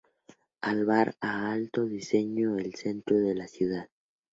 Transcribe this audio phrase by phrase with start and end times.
[0.61, 3.87] Alvar Aalto diseño el centro de la ciudad.